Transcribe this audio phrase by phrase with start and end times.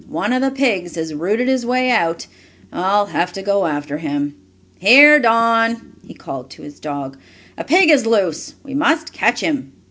[0.09, 2.25] "One of the pigs has rooted his way out.
[2.73, 4.33] I'll have to go after him.
[4.79, 7.19] Here, Don!" he called to his dog.
[7.55, 8.55] "A pig is loose!
[8.63, 9.73] We must catch him!"